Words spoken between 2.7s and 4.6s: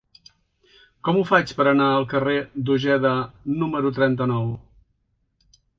d'Ojeda número trenta-nou?